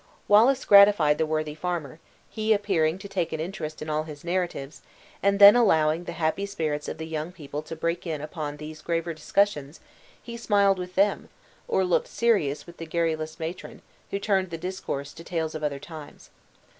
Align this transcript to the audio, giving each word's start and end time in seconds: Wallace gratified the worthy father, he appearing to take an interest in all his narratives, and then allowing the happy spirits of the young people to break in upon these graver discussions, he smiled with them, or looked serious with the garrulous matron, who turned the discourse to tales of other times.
Wallace 0.27 0.65
gratified 0.65 1.19
the 1.19 1.27
worthy 1.27 1.53
father, 1.53 1.99
he 2.27 2.53
appearing 2.53 2.97
to 2.97 3.07
take 3.07 3.31
an 3.31 3.39
interest 3.39 3.83
in 3.83 3.87
all 3.87 4.01
his 4.05 4.23
narratives, 4.23 4.81
and 5.21 5.37
then 5.37 5.55
allowing 5.55 6.05
the 6.05 6.13
happy 6.13 6.47
spirits 6.47 6.87
of 6.87 6.97
the 6.97 7.05
young 7.05 7.31
people 7.31 7.61
to 7.61 7.75
break 7.75 8.07
in 8.07 8.19
upon 8.19 8.57
these 8.57 8.81
graver 8.81 9.13
discussions, 9.13 9.79
he 10.19 10.35
smiled 10.37 10.79
with 10.79 10.95
them, 10.95 11.29
or 11.67 11.83
looked 11.85 12.07
serious 12.07 12.65
with 12.65 12.77
the 12.77 12.87
garrulous 12.87 13.39
matron, 13.39 13.83
who 14.09 14.17
turned 14.17 14.49
the 14.49 14.57
discourse 14.57 15.13
to 15.13 15.23
tales 15.23 15.53
of 15.53 15.63
other 15.63 15.77
times. 15.79 16.31